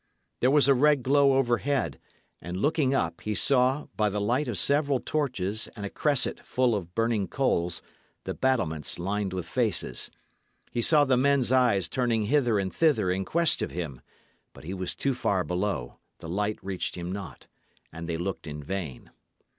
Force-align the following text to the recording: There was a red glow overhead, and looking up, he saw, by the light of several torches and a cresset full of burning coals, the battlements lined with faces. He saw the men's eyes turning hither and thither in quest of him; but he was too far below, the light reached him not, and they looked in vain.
There 0.39 0.49
was 0.49 0.67
a 0.67 0.73
red 0.73 1.03
glow 1.03 1.33
overhead, 1.33 1.99
and 2.41 2.57
looking 2.57 2.91
up, 2.91 3.21
he 3.21 3.35
saw, 3.35 3.85
by 3.95 4.09
the 4.09 4.19
light 4.19 4.47
of 4.47 4.57
several 4.57 4.99
torches 4.99 5.69
and 5.75 5.85
a 5.85 5.91
cresset 5.91 6.39
full 6.43 6.73
of 6.73 6.95
burning 6.95 7.27
coals, 7.27 7.83
the 8.23 8.33
battlements 8.33 8.97
lined 8.97 9.31
with 9.31 9.45
faces. 9.45 10.09
He 10.71 10.81
saw 10.81 11.05
the 11.05 11.17
men's 11.17 11.51
eyes 11.51 11.87
turning 11.87 12.23
hither 12.23 12.57
and 12.57 12.73
thither 12.73 13.11
in 13.11 13.25
quest 13.25 13.61
of 13.61 13.69
him; 13.69 14.01
but 14.53 14.63
he 14.63 14.73
was 14.73 14.95
too 14.95 15.13
far 15.13 15.43
below, 15.43 15.99
the 16.17 16.27
light 16.29 16.57
reached 16.63 16.95
him 16.95 17.11
not, 17.11 17.45
and 17.93 18.09
they 18.09 18.17
looked 18.17 18.47
in 18.47 18.63
vain. 18.63 19.11